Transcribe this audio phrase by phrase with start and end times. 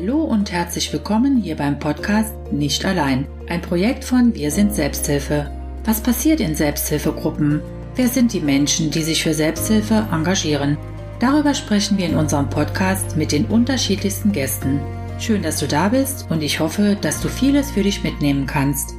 [0.00, 5.50] Hallo und herzlich willkommen hier beim Podcast Nicht allein, ein Projekt von Wir sind Selbsthilfe.
[5.84, 7.60] Was passiert in Selbsthilfegruppen?
[7.96, 10.78] Wer sind die Menschen, die sich für Selbsthilfe engagieren?
[11.18, 14.80] Darüber sprechen wir in unserem Podcast mit den unterschiedlichsten Gästen.
[15.18, 18.94] Schön, dass du da bist und ich hoffe, dass du vieles für dich mitnehmen kannst.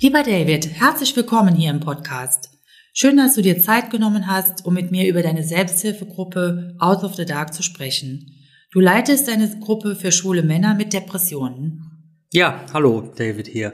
[0.00, 2.50] Lieber David, herzlich willkommen hier im Podcast.
[2.92, 7.14] Schön, dass du dir Zeit genommen hast, um mit mir über deine Selbsthilfegruppe Out of
[7.14, 8.36] the Dark zu sprechen.
[8.72, 11.82] Du leitest eine Gruppe für schwule Männer mit Depressionen.
[12.32, 13.72] Ja, hallo, David hier.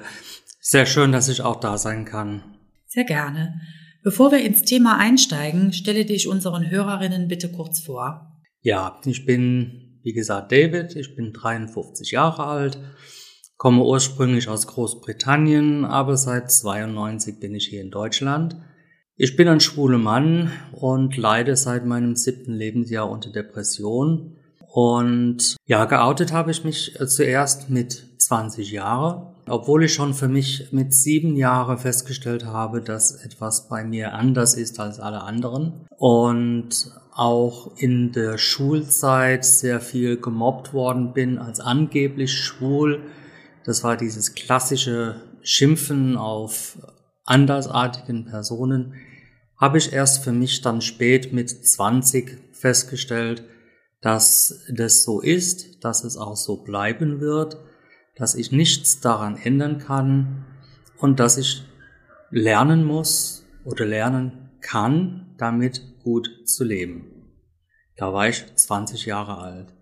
[0.59, 2.57] Sehr schön, dass ich auch da sein kann.
[2.87, 3.61] Sehr gerne.
[4.03, 8.41] Bevor wir ins Thema einsteigen, stelle dich unseren Hörerinnen bitte kurz vor.
[8.63, 10.97] Ja, ich bin, wie gesagt, David.
[10.97, 12.79] Ich bin 53 Jahre alt,
[13.59, 18.57] komme ursprünglich aus Großbritannien, aber seit 92 bin ich hier in Deutschland.
[19.17, 24.36] Ich bin ein schwuler Mann und leide seit meinem siebten Lebensjahr unter Depression
[24.77, 30.29] und ja, geoutet habe ich mich äh, zuerst mit 20 Jahren, obwohl ich schon für
[30.29, 35.87] mich mit sieben Jahren festgestellt habe, dass etwas bei mir anders ist als alle anderen.
[35.97, 43.01] Und auch in der Schulzeit sehr viel gemobbt worden bin als angeblich schwul.
[43.65, 46.77] Das war dieses klassische Schimpfen auf
[47.25, 48.93] andersartigen Personen.
[49.57, 53.43] Habe ich erst für mich dann spät mit 20 festgestellt,
[54.01, 57.59] dass das so ist, dass es auch so bleiben wird,
[58.17, 60.47] dass ich nichts daran ändern kann
[60.99, 61.65] und dass ich
[62.31, 67.33] lernen muss oder lernen kann, damit gut zu leben.
[67.97, 69.75] Da war ich 20 Jahre alt.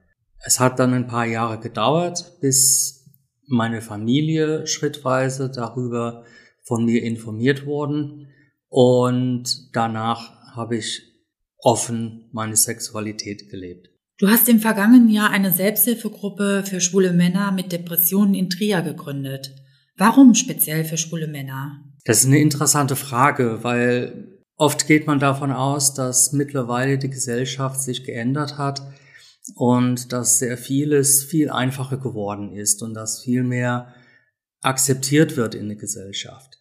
[0.44, 3.10] Es hat dann ein paar Jahre gedauert, bis
[3.46, 6.24] meine Familie schrittweise darüber
[6.62, 8.28] von mir informiert wurden
[8.68, 11.02] und danach habe ich
[11.58, 13.93] offen meine Sexualität gelebt.
[14.18, 19.52] Du hast im vergangenen Jahr eine Selbsthilfegruppe für schwule Männer mit Depressionen in Trier gegründet.
[19.96, 21.80] Warum speziell für schwule Männer?
[22.04, 27.80] Das ist eine interessante Frage, weil oft geht man davon aus, dass mittlerweile die Gesellschaft
[27.80, 28.82] sich geändert hat
[29.56, 33.94] und dass sehr vieles viel einfacher geworden ist und dass viel mehr
[34.62, 36.58] akzeptiert wird in der Gesellschaft.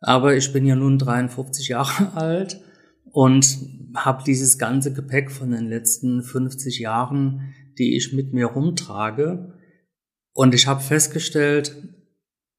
[0.00, 2.60] Aber ich bin ja nun 53 Jahre alt
[3.14, 3.46] und
[3.94, 9.54] habe dieses ganze Gepäck von den letzten 50 Jahren, die ich mit mir rumtrage.
[10.32, 11.76] Und ich habe festgestellt,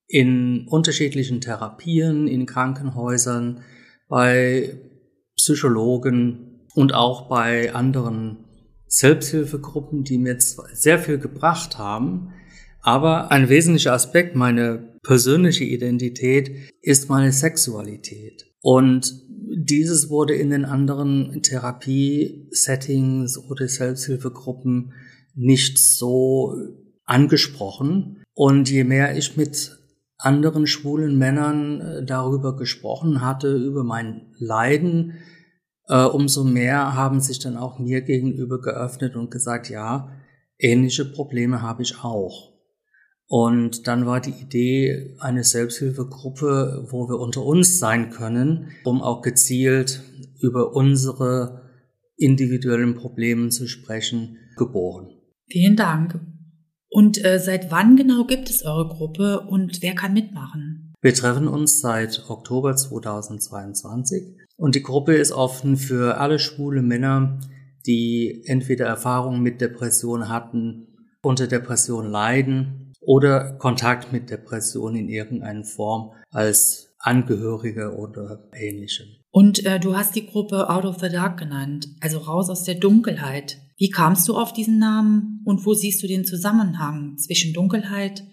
[0.07, 3.63] in unterschiedlichen Therapien, in Krankenhäusern,
[4.07, 4.79] bei
[5.35, 8.45] Psychologen und auch bei anderen
[8.87, 12.31] Selbsthilfegruppen, die mir sehr viel gebracht haben.
[12.81, 18.45] Aber ein wesentlicher Aspekt meiner persönlichen Identität ist meine Sexualität.
[18.61, 24.93] Und dieses wurde in den anderen Therapie-Settings oder Selbsthilfegruppen
[25.35, 26.55] nicht so
[27.05, 28.23] angesprochen.
[28.33, 29.77] Und je mehr ich mit
[30.17, 35.13] anderen schwulen Männern äh, darüber gesprochen hatte, über mein Leiden,
[35.87, 40.09] äh, umso mehr haben sich dann auch mir gegenüber geöffnet und gesagt, ja,
[40.57, 42.54] ähnliche Probleme habe ich auch.
[43.27, 49.21] Und dann war die Idee eine Selbsthilfegruppe, wo wir unter uns sein können, um auch
[49.21, 50.03] gezielt
[50.39, 51.63] über unsere
[52.17, 55.09] individuellen Probleme zu sprechen, geboren.
[55.49, 56.19] Vielen Dank.
[56.87, 60.93] Und äh, seit wann genau gibt es eure Gruppe und wer kann mitmachen?
[61.01, 67.39] Wir treffen uns seit Oktober 2022 und die Gruppe ist offen für alle schwule Männer,
[67.85, 70.87] die entweder Erfahrungen mit Depression hatten,
[71.21, 79.07] unter Depression leiden oder Kontakt mit Depression in irgendeiner Form als Angehörige oder ähnlichem.
[79.31, 82.75] Und äh, du hast die Gruppe Out of the Dark genannt, also raus aus der
[82.75, 83.59] Dunkelheit.
[83.77, 88.23] Wie kamst du auf diesen Namen und wo siehst du den Zusammenhang zwischen Dunkelheit,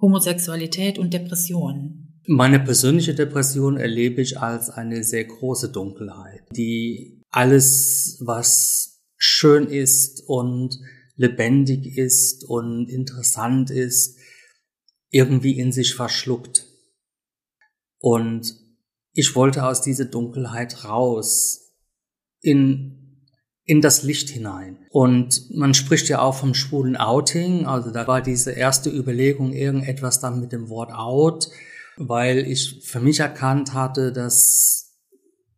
[0.00, 2.20] Homosexualität und Depression?
[2.26, 10.22] Meine persönliche Depression erlebe ich als eine sehr große Dunkelheit, die alles, was schön ist
[10.28, 10.78] und
[11.16, 14.18] lebendig ist und interessant ist,
[15.12, 16.66] irgendwie in sich verschluckt.
[18.00, 18.56] Und
[19.12, 21.60] ich wollte aus dieser Dunkelheit raus,
[22.40, 23.28] in,
[23.64, 24.78] in das Licht hinein.
[24.90, 27.66] Und man spricht ja auch vom schwulen Outing.
[27.66, 31.48] Also da war diese erste Überlegung irgendetwas dann mit dem Wort out,
[31.96, 34.96] weil ich für mich erkannt hatte, dass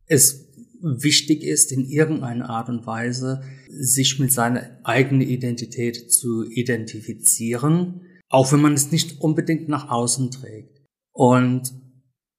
[0.06, 0.52] es
[0.82, 8.02] wichtig ist, in irgendeiner Art und Weise sich mit seiner eigenen Identität zu identifizieren
[8.34, 10.82] auch wenn man es nicht unbedingt nach außen trägt.
[11.12, 11.72] Und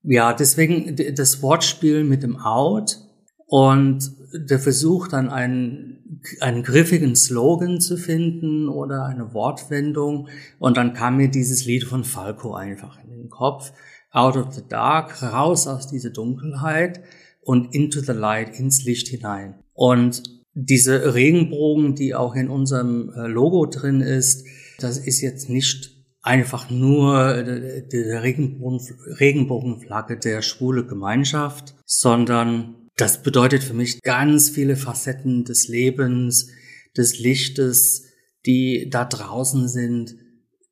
[0.04, 3.00] ja, deswegen das Wortspiel mit dem Out
[3.48, 10.28] und der Versuch dann einen einen griffigen Slogan zu finden oder eine Wortwendung.
[10.60, 13.72] Und dann kam mir dieses Lied von Falco einfach in den Kopf.
[14.12, 17.02] Out of the dark, raus aus dieser Dunkelheit
[17.42, 19.56] und into the light, ins Licht hinein.
[19.74, 24.46] Und diese Regenbogen, die auch in unserem äh, Logo drin ist,
[24.80, 25.92] das ist jetzt nicht
[26.22, 28.80] einfach nur die Regenbogen,
[29.20, 36.50] Regenbogenflagge der schwule Gemeinschaft, sondern das bedeutet für mich ganz viele Facetten des Lebens,
[36.98, 38.06] des Lichtes,
[38.46, 40.16] die da draußen sind,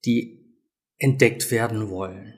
[0.05, 0.43] die
[0.97, 2.33] entdeckt werden wollen.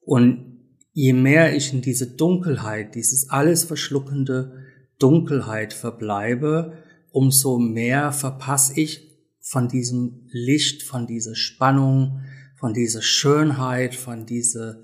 [0.00, 0.58] Und
[0.92, 4.64] je mehr ich in diese Dunkelheit, dieses alles verschluckende
[4.98, 6.78] Dunkelheit verbleibe,
[7.10, 9.11] umso mehr verpasse ich
[9.42, 12.22] von diesem Licht, von dieser Spannung,
[12.56, 14.82] von dieser Schönheit, von dieser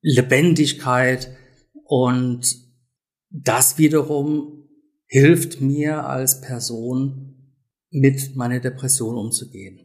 [0.00, 1.36] Lebendigkeit
[1.84, 2.56] und
[3.30, 4.68] das wiederum
[5.06, 7.34] hilft mir als Person,
[7.90, 9.80] mit meiner Depression umzugehen.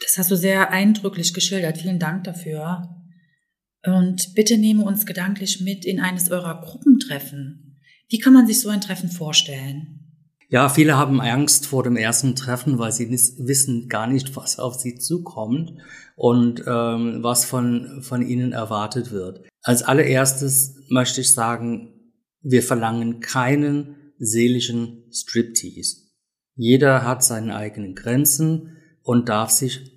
[0.00, 1.76] Das hast du sehr eindrücklich geschildert.
[1.76, 2.88] Vielen Dank dafür.
[3.84, 7.78] Und bitte nehme uns gedanklich mit in eines eurer Gruppentreffen.
[8.08, 9.99] Wie kann man sich so ein Treffen vorstellen?
[10.50, 14.74] Ja, viele haben Angst vor dem ersten Treffen, weil sie wissen gar nicht, was auf
[14.74, 15.74] sie zukommt
[16.16, 19.48] und ähm, was von, von ihnen erwartet wird.
[19.62, 21.94] Als allererstes möchte ich sagen,
[22.42, 26.08] wir verlangen keinen seelischen Striptease.
[26.56, 29.92] Jeder hat seine eigenen Grenzen und darf sich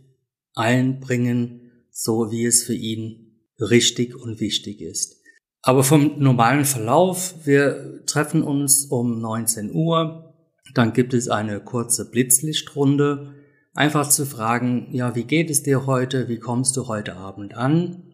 [0.53, 5.17] einbringen, so wie es für ihn richtig und wichtig ist.
[5.61, 10.32] Aber vom normalen Verlauf, wir treffen uns um 19 Uhr,
[10.73, 13.35] dann gibt es eine kurze Blitzlichtrunde,
[13.73, 18.13] einfach zu fragen, ja, wie geht es dir heute, wie kommst du heute Abend an?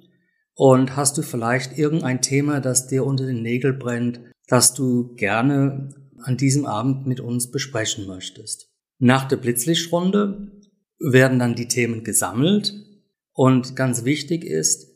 [0.56, 5.90] Und hast du vielleicht irgendein Thema, das dir unter den Nägeln brennt, das du gerne
[6.18, 8.70] an diesem Abend mit uns besprechen möchtest?
[8.98, 10.52] Nach der Blitzlichtrunde
[11.00, 12.74] werden dann die Themen gesammelt
[13.32, 14.90] und ganz wichtig ist,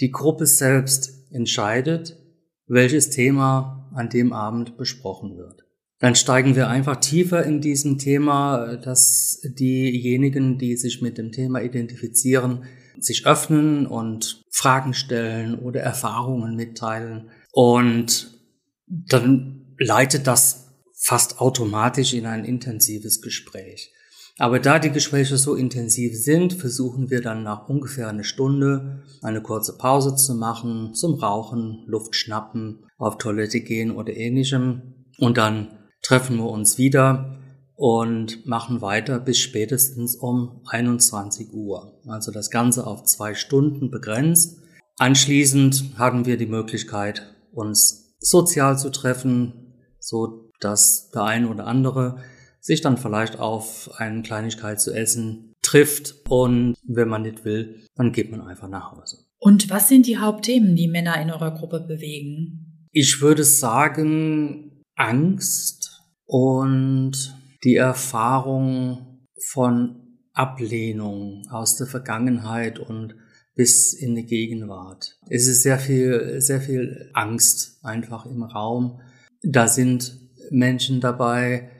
[0.00, 2.18] die Gruppe selbst entscheidet,
[2.66, 5.65] welches Thema an dem Abend besprochen wird.
[6.06, 11.60] Dann steigen wir einfach tiefer in diesem Thema, dass diejenigen, die sich mit dem Thema
[11.60, 12.62] identifizieren,
[13.00, 17.30] sich öffnen und Fragen stellen oder Erfahrungen mitteilen.
[17.50, 18.38] Und
[18.86, 23.92] dann leitet das fast automatisch in ein intensives Gespräch.
[24.38, 29.42] Aber da die Gespräche so intensiv sind, versuchen wir dann nach ungefähr einer Stunde eine
[29.42, 34.94] kurze Pause zu machen, zum Rauchen, Luft schnappen, auf Toilette gehen oder ähnlichem.
[35.18, 35.76] Und dann
[36.06, 37.36] treffen wir uns wieder
[37.74, 42.00] und machen weiter bis spätestens um 21 Uhr.
[42.06, 44.58] Also das Ganze auf zwei Stunden begrenzt.
[44.98, 52.18] Anschließend hatten wir die Möglichkeit, uns sozial zu treffen, so dass der eine oder andere
[52.60, 58.12] sich dann vielleicht auf eine Kleinigkeit zu essen trifft und wenn man nicht will, dann
[58.12, 59.18] geht man einfach nach Hause.
[59.38, 62.86] Und was sind die Hauptthemen, die Männer in eurer Gruppe bewegen?
[62.92, 65.85] Ich würde sagen Angst
[66.26, 67.34] und
[67.64, 70.02] die Erfahrung von
[70.32, 73.16] Ablehnung aus der Vergangenheit und
[73.54, 75.18] bis in die Gegenwart.
[75.30, 79.00] Es ist sehr viel, sehr viel Angst einfach im Raum.
[79.42, 80.20] Da sind
[80.50, 81.70] Menschen dabei,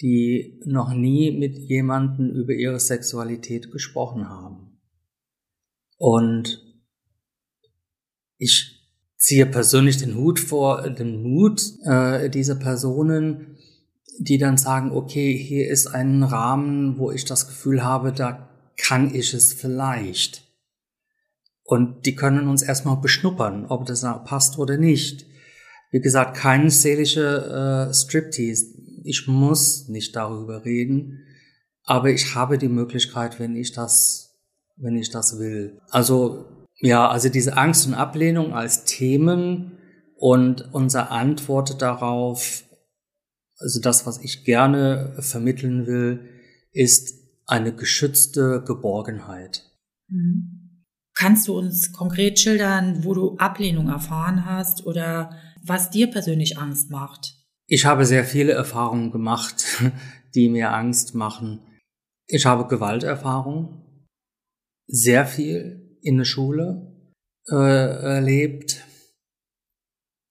[0.00, 4.80] die noch nie mit jemanden über ihre Sexualität gesprochen haben.
[5.96, 6.64] Und
[8.36, 8.78] ich
[9.16, 13.57] ziehe persönlich den Hut vor, den Mut äh, dieser Personen,
[14.18, 19.14] die dann sagen, okay, hier ist ein Rahmen, wo ich das Gefühl habe, da kann
[19.14, 20.44] ich es vielleicht.
[21.64, 25.26] Und die können uns erstmal beschnuppern, ob das passt oder nicht.
[25.90, 28.66] Wie gesagt, kein seelische äh, Striptease.
[29.04, 31.20] Ich muss nicht darüber reden,
[31.84, 34.38] aber ich habe die Möglichkeit, wenn ich das,
[34.76, 35.80] wenn ich das will.
[35.90, 36.46] Also,
[36.80, 39.78] ja, also diese Angst und Ablehnung als Themen
[40.16, 42.64] und unsere Antwort darauf
[43.58, 46.28] also das, was ich gerne vermitteln will,
[46.72, 47.14] ist
[47.46, 49.64] eine geschützte Geborgenheit.
[50.08, 50.84] Mhm.
[51.14, 56.90] Kannst du uns konkret schildern, wo du Ablehnung erfahren hast oder was dir persönlich Angst
[56.90, 57.34] macht?
[57.66, 59.64] Ich habe sehr viele Erfahrungen gemacht,
[60.34, 61.60] die mir Angst machen.
[62.26, 63.82] Ich habe Gewalterfahrung,
[64.86, 66.94] sehr viel in der Schule
[67.50, 68.84] äh, erlebt,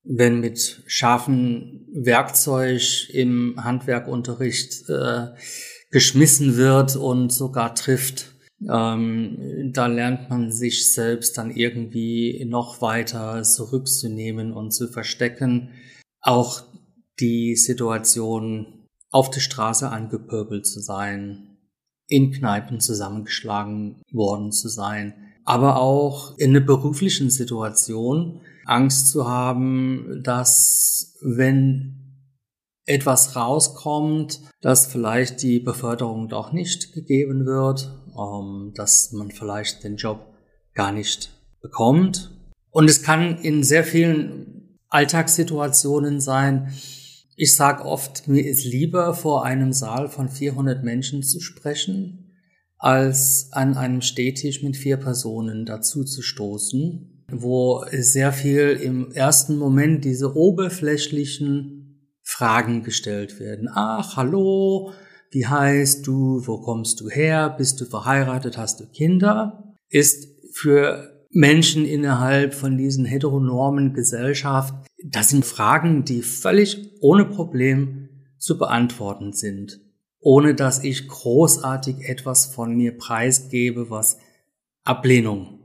[0.08, 5.28] wenn mit scharfem Werkzeug im Handwerkunterricht äh,
[5.90, 8.32] geschmissen wird und sogar trifft,
[8.68, 15.70] ähm, da lernt man sich selbst dann irgendwie noch weiter zurückzunehmen und zu verstecken.
[16.20, 16.62] Auch
[17.20, 21.58] die Situation auf der Straße angepöbelt zu sein,
[22.06, 30.20] in Kneipen zusammengeschlagen worden zu sein, aber auch in einer beruflichen Situation Angst zu haben,
[30.22, 31.98] dass wenn
[32.84, 39.96] etwas rauskommt, dass vielleicht die Beförderung doch nicht gegeben wird, ähm, dass man vielleicht den
[39.96, 40.34] Job
[40.74, 42.30] gar nicht bekommt.
[42.70, 46.72] Und es kann in sehr vielen Alltagssituationen sein.
[47.36, 52.32] Ich sage oft, mir ist lieber vor einem Saal von 400 Menschen zu sprechen,
[52.78, 59.56] als an einem Stehtisch mit vier Personen dazu zu stoßen, wo sehr viel im ersten
[59.56, 63.68] Moment diese oberflächlichen Fragen gestellt werden.
[63.72, 64.92] Ach, hallo,
[65.30, 71.26] wie heißt du, wo kommst du her, bist du verheiratet, hast du Kinder, ist für
[71.30, 78.08] Menschen innerhalb von diesen heteronormen Gesellschaft, das sind Fragen, die völlig ohne Problem
[78.38, 79.80] zu beantworten sind,
[80.20, 84.18] ohne dass ich großartig etwas von mir preisgebe, was
[84.84, 85.57] Ablehnung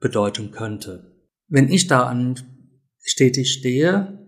[0.00, 1.14] bedeuten könnte.
[1.48, 2.40] Wenn ich da an
[3.02, 4.26] stetig stehe,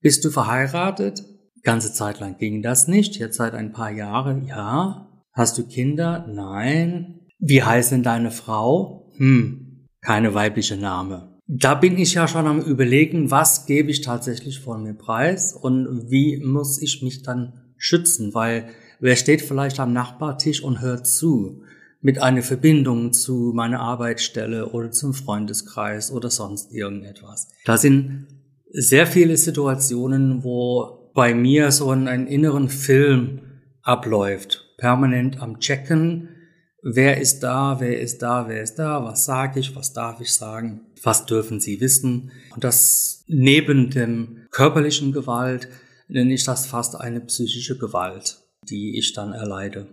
[0.00, 1.24] bist du verheiratet?
[1.62, 5.08] Ganze Zeit lang ging das nicht, jetzt seit ein paar Jahren, ja.
[5.32, 6.26] Hast du Kinder?
[6.28, 7.20] Nein.
[7.38, 9.12] Wie heißt denn deine Frau?
[9.16, 11.40] Hm, keine weibliche Name.
[11.46, 16.10] Da bin ich ja schon am überlegen, was gebe ich tatsächlich von mir preis und
[16.10, 18.68] wie muss ich mich dann schützen, weil
[19.00, 21.62] wer steht vielleicht am Nachbartisch und hört zu
[22.04, 27.48] mit einer Verbindung zu meiner Arbeitsstelle oder zum Freundeskreis oder sonst irgendetwas.
[27.64, 28.26] Da sind
[28.70, 33.40] sehr viele Situationen, wo bei mir so ein, inneren Film
[33.80, 34.66] abläuft.
[34.76, 36.28] Permanent am Checken,
[36.82, 40.34] wer ist da, wer ist da, wer ist da, was sage ich, was darf ich
[40.34, 42.32] sagen, was dürfen sie wissen.
[42.54, 45.68] Und das neben dem körperlichen Gewalt
[46.08, 49.86] nenne ich das fast eine psychische Gewalt, die ich dann erleide.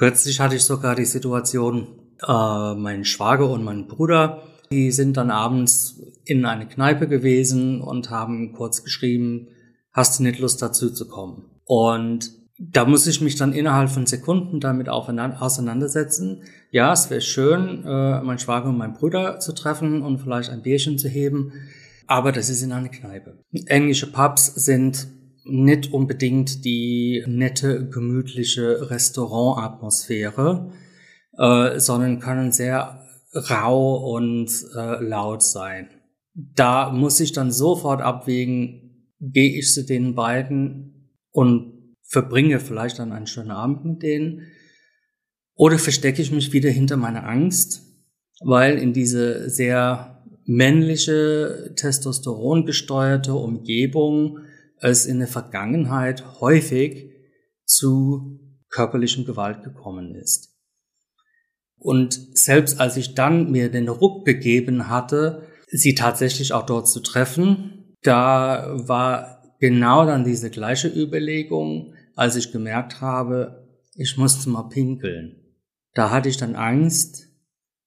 [0.00, 1.86] Kürzlich hatte ich sogar die Situation,
[2.26, 4.42] äh, mein Schwager und mein Bruder
[4.72, 9.48] die sind dann abends in eine Kneipe gewesen und haben kurz geschrieben,
[9.92, 11.50] hast du nicht Lust dazu zu kommen?
[11.64, 16.42] Und da muss ich mich dann innerhalb von Sekunden damit auseinandersetzen.
[16.70, 20.62] Ja, es wäre schön, äh, mein Schwager und mein Bruder zu treffen und vielleicht ein
[20.62, 21.52] Bierchen zu heben,
[22.06, 23.42] aber das ist in einer Kneipe.
[23.66, 25.08] Englische Pubs sind
[25.44, 30.72] nicht unbedingt die nette, gemütliche Restaurantatmosphäre,
[31.38, 35.88] äh, sondern können sehr rau und äh, laut sein.
[36.34, 43.12] Da muss ich dann sofort abwägen, gehe ich zu den beiden und verbringe vielleicht dann
[43.12, 44.46] einen schönen Abend mit denen
[45.54, 47.82] oder verstecke ich mich wieder hinter meiner Angst,
[48.42, 54.38] weil in diese sehr männliche, testosterongesteuerte Umgebung
[54.80, 57.10] es in der Vergangenheit häufig
[57.64, 60.56] zu körperlichen Gewalt gekommen ist.
[61.76, 67.00] Und selbst als ich dann mir den Ruck gegeben hatte, sie tatsächlich auch dort zu
[67.00, 74.64] treffen, da war genau dann diese gleiche Überlegung, als ich gemerkt habe, ich musste mal
[74.64, 75.36] pinkeln.
[75.94, 77.28] Da hatte ich dann Angst,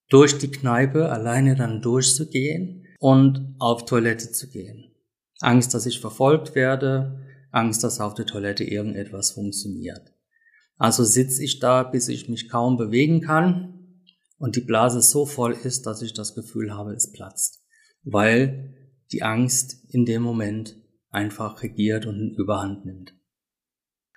[0.09, 4.92] durch die Kneipe alleine dann durchzugehen und auf Toilette zu gehen.
[5.43, 7.21] Angst, dass ich verfolgt werde,
[7.51, 10.13] Angst, dass auf der Toilette irgendetwas funktioniert.
[10.77, 14.01] Also sitze ich da, bis ich mich kaum bewegen kann
[14.37, 17.63] und die Blase so voll ist, dass ich das Gefühl habe, es platzt,
[18.03, 18.73] weil
[19.11, 20.75] die Angst in dem Moment
[21.09, 23.13] einfach regiert und Überhand nimmt.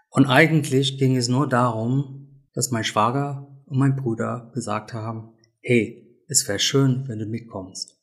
[0.08, 6.22] Und eigentlich ging es nur darum, dass mein Schwager und mein Bruder gesagt haben, hey,
[6.26, 8.00] es wäre schön, wenn du mitkommst.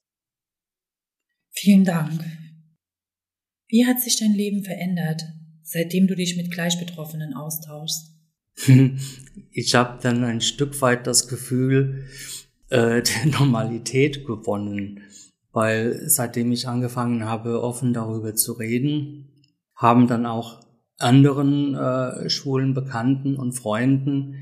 [1.49, 2.23] Vielen Dank.
[3.73, 5.23] Wie hat sich dein Leben verändert,
[5.63, 8.13] seitdem du dich mit Gleichbetroffenen austauschst?
[9.51, 12.05] ich habe dann ein Stück weit das Gefühl
[12.69, 14.99] äh, der Normalität gewonnen,
[15.53, 19.31] weil seitdem ich angefangen habe, offen darüber zu reden,
[19.75, 20.63] haben dann auch
[20.99, 24.35] anderen äh, schwulen Bekannten und Freunden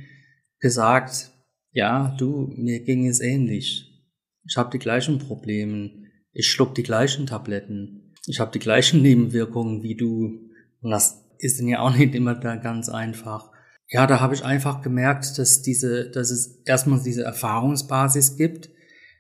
[0.60, 1.32] gesagt,
[1.72, 4.04] ja, du, mir ging es ähnlich.
[4.44, 5.90] Ich habe die gleichen Probleme,
[6.34, 10.50] ich schluck die gleichen Tabletten, ich habe die gleichen Nebenwirkungen wie du.
[10.82, 13.52] Und das ist dann ja auch nicht immer da ganz einfach
[13.92, 18.70] ja, da habe ich einfach gemerkt, dass diese, dass es erstmal diese Erfahrungsbasis gibt,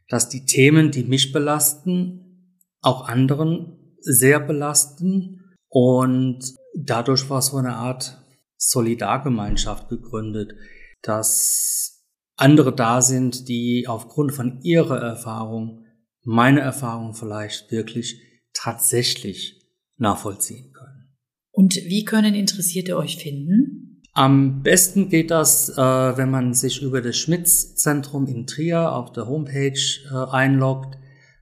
[0.08, 7.76] dass die Themen, die mich belasten, auch anderen sehr belasten und dadurch war so eine
[7.76, 8.18] Art
[8.56, 10.56] Solidargemeinschaft gegründet,
[11.02, 12.06] dass
[12.38, 15.86] andere da sind, die aufgrund von ihrer Erfahrung
[16.24, 18.22] meine Erfahrung vielleicht wirklich
[18.62, 19.62] tatsächlich
[19.98, 21.16] nachvollziehen können.
[21.52, 24.02] Und wie können Interessierte euch finden?
[24.14, 25.82] Am besten geht das, äh,
[26.18, 29.80] wenn man sich über das Schmitz-Zentrum in Trier auf der Homepage
[30.12, 30.98] äh, einloggt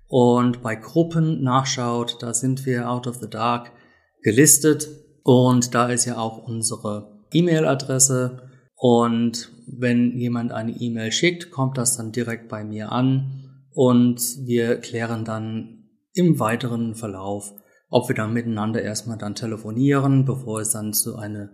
[0.08, 2.18] und bei Gruppen nachschaut.
[2.22, 3.72] Da sind wir out of the dark
[4.22, 4.88] gelistet
[5.24, 8.50] und da ist ja auch unsere E-Mail-Adresse.
[8.76, 14.78] Und wenn jemand eine E-Mail schickt, kommt das dann direkt bei mir an und wir
[14.78, 15.79] klären dann
[16.14, 17.54] im weiteren Verlauf,
[17.90, 21.50] ob wir dann miteinander erstmal dann telefonieren, bevor es dann zu einer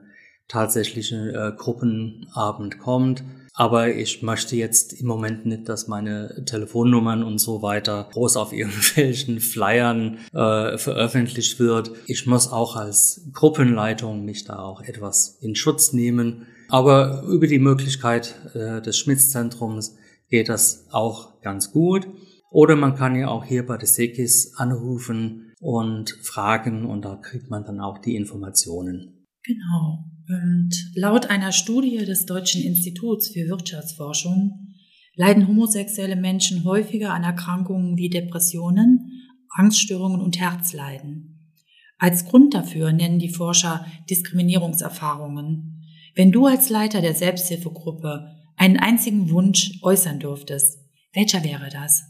[0.47, 3.23] tatsächlichen äh, Gruppenabend kommt.
[3.57, 8.51] Aber ich möchte jetzt im Moment nicht, dass meine Telefonnummern und so weiter groß auf
[8.51, 11.91] irgendwelchen Flyern äh, veröffentlicht wird.
[12.05, 16.47] Ich muss auch als Gruppenleitung mich da auch etwas in Schutz nehmen.
[16.67, 19.95] Aber über die Möglichkeit äh, des Schmitz-Zentrums
[20.29, 22.07] geht das auch ganz gut.
[22.51, 27.49] Oder man kann ja auch hier bei der Sekis anrufen und fragen und da kriegt
[27.49, 29.25] man dann auch die Informationen.
[29.43, 30.05] Genau.
[30.27, 34.73] Und laut einer Studie des Deutschen Instituts für Wirtschaftsforschung
[35.15, 41.53] leiden homosexuelle Menschen häufiger an Erkrankungen wie Depressionen, Angststörungen und Herzleiden.
[41.97, 45.85] Als Grund dafür nennen die Forscher Diskriminierungserfahrungen.
[46.13, 50.79] Wenn du als Leiter der Selbsthilfegruppe einen einzigen Wunsch äußern dürftest,
[51.13, 52.03] welcher wäre das?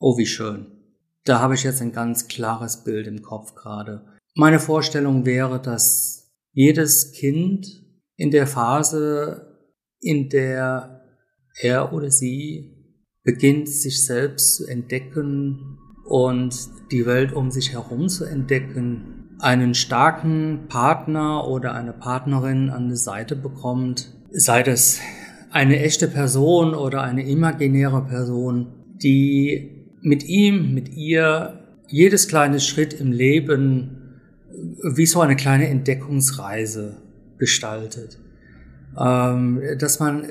[0.00, 0.66] Oh, wie schön.
[1.24, 4.04] Da habe ich jetzt ein ganz klares Bild im Kopf gerade.
[4.36, 7.82] Meine Vorstellung wäre, dass jedes Kind
[8.16, 9.58] in der Phase,
[10.00, 11.04] in der
[11.60, 16.54] er oder sie beginnt, sich selbst zu entdecken und
[16.92, 22.96] die Welt um sich herum zu entdecken, einen starken Partner oder eine Partnerin an der
[22.96, 25.00] Seite bekommt, sei das
[25.50, 28.68] eine echte Person oder eine imaginäre Person,
[29.02, 33.98] die mit ihm, mit ihr jedes kleine Schritt im Leben
[34.82, 36.96] wie so eine kleine Entdeckungsreise
[37.38, 38.18] gestaltet.
[38.98, 40.24] Ähm, dass man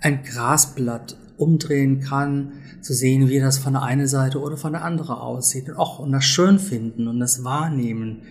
[0.00, 4.84] ein Grasblatt umdrehen kann, zu sehen, wie das von der einen Seite oder von der
[4.84, 8.22] anderen aussieht und auch und das schön finden und das wahrnehmen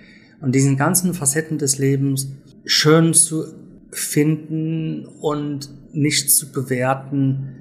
[0.41, 2.31] und diesen ganzen Facetten des Lebens
[2.65, 3.45] schön zu
[3.91, 7.55] finden und nicht zu bewerten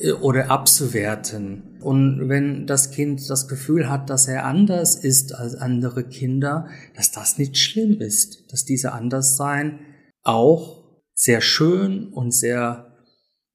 [0.00, 1.62] äh, oder abzuwerten.
[1.82, 7.10] Und wenn das Kind das Gefühl hat, dass er anders ist als andere Kinder, dass
[7.10, 9.80] das nicht schlimm ist, dass diese Anderssein
[10.22, 10.82] auch
[11.14, 12.96] sehr schön und sehr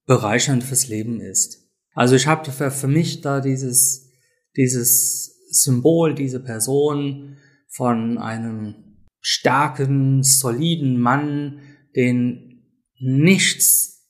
[0.05, 1.67] bereichernd fürs Leben ist.
[1.93, 4.11] Also ich habe für, für mich da dieses,
[4.55, 7.37] dieses Symbol, diese Person
[7.67, 8.75] von einem
[9.19, 11.59] starken, soliden Mann,
[11.95, 12.63] den
[12.99, 14.07] nichts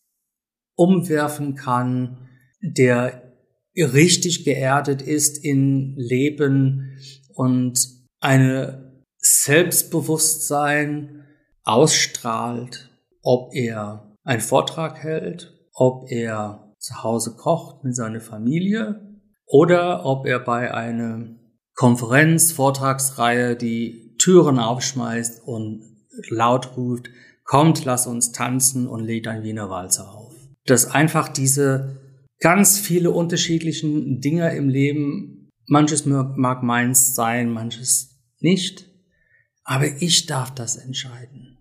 [0.75, 2.29] umwerfen kann,
[2.61, 3.26] der
[3.83, 6.97] richtig geerdet ist in Leben
[7.33, 7.79] und
[8.19, 8.87] eine
[9.17, 11.25] Selbstbewusstsein
[11.63, 12.89] ausstrahlt,
[13.21, 20.25] ob er einen Vortrag hält, ob er zu Hause kocht mit seiner Familie oder ob
[20.25, 21.35] er bei einer
[21.75, 25.83] Konferenz, Vortragsreihe die Türen aufschmeißt und
[26.29, 27.09] laut ruft,
[27.43, 30.33] kommt, lass uns tanzen und lädt ein Wiener Walzer auf.
[30.65, 32.06] Dass einfach diese
[32.39, 35.49] ganz viele unterschiedlichen Dinge im Leben.
[35.67, 38.89] Manches mag meins sein, manches nicht.
[39.63, 41.57] Aber ich darf das entscheiden,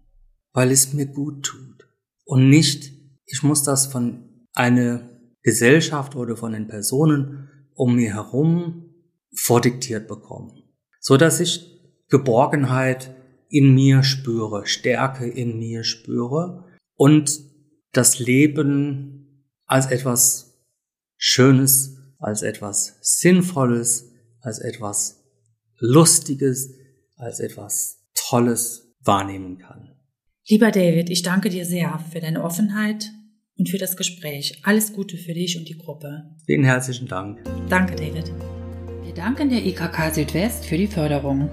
[0.53, 1.89] weil es mir gut tut.
[2.25, 2.93] Und nicht,
[3.27, 5.11] ich muss das von einer
[5.43, 8.95] Gesellschaft oder von den Personen um mir herum
[9.35, 10.63] vordiktiert bekommen.
[11.01, 11.67] So dass ich
[12.09, 13.15] Geborgenheit
[13.49, 17.41] in mir spüre, Stärke in mir spüre und
[17.93, 20.46] das Leben als etwas
[21.17, 25.25] Schönes, als etwas Sinnvolles, als etwas
[25.79, 26.71] Lustiges,
[27.17, 29.97] als etwas Tolles wahrnehmen kann.
[30.49, 33.11] Lieber David, ich danke dir sehr für deine Offenheit
[33.59, 34.61] und für das Gespräch.
[34.63, 36.37] Alles Gute für dich und die Gruppe.
[36.47, 37.41] Vielen herzlichen Dank.
[37.69, 38.33] Danke, David.
[39.03, 41.51] Wir danken der IKK Südwest für die Förderung.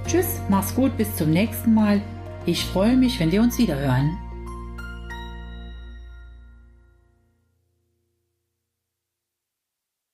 [0.08, 2.02] Tschüss, mach's gut, bis zum nächsten Mal.
[2.46, 4.18] Ich freue mich, wenn wir uns wiederhören.